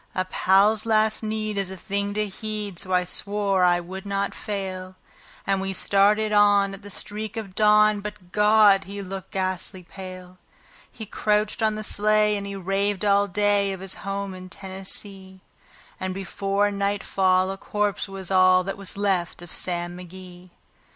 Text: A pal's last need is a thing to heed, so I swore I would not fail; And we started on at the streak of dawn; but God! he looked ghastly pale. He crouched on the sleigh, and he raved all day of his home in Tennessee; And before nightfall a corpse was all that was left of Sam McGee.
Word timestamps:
A 0.15 0.25
pal's 0.25 0.87
last 0.87 1.21
need 1.21 1.59
is 1.59 1.69
a 1.69 1.77
thing 1.77 2.15
to 2.15 2.25
heed, 2.27 2.79
so 2.79 2.91
I 2.91 3.03
swore 3.03 3.63
I 3.63 3.79
would 3.79 4.03
not 4.03 4.33
fail; 4.33 4.95
And 5.45 5.61
we 5.61 5.73
started 5.73 6.31
on 6.31 6.73
at 6.73 6.81
the 6.81 6.89
streak 6.89 7.37
of 7.37 7.53
dawn; 7.53 7.99
but 8.01 8.31
God! 8.31 8.85
he 8.85 9.03
looked 9.03 9.29
ghastly 9.29 9.83
pale. 9.83 10.39
He 10.91 11.05
crouched 11.05 11.61
on 11.61 11.75
the 11.75 11.83
sleigh, 11.83 12.35
and 12.35 12.47
he 12.47 12.55
raved 12.55 13.05
all 13.05 13.27
day 13.27 13.73
of 13.73 13.79
his 13.79 13.93
home 14.01 14.33
in 14.33 14.49
Tennessee; 14.49 15.41
And 15.99 16.15
before 16.15 16.71
nightfall 16.71 17.51
a 17.51 17.57
corpse 17.59 18.09
was 18.09 18.31
all 18.31 18.63
that 18.63 18.77
was 18.77 18.97
left 18.97 19.43
of 19.43 19.51
Sam 19.51 19.95
McGee. 19.95 20.49